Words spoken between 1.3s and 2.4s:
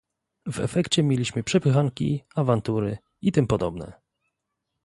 przepychanki,